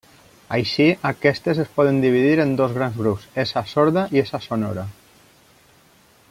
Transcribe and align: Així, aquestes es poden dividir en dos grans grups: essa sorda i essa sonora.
Així, 0.55 0.85
aquestes 1.09 1.59
es 1.63 1.69
poden 1.75 1.99
dividir 2.05 2.39
en 2.45 2.55
dos 2.61 2.73
grans 2.79 2.97
grups: 3.03 3.29
essa 3.45 3.65
sorda 3.75 4.07
i 4.17 4.25
essa 4.25 4.41
sonora. 4.47 4.87